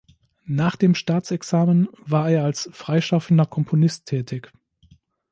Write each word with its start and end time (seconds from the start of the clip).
Nach 0.47 0.77
dem 0.77 0.95
Staatsexamen 0.95 1.87
war 1.99 2.27
er 2.31 2.43
als 2.43 2.67
freischaffender 2.73 3.45
Komponist 3.45 4.07
tätig. 4.07 4.51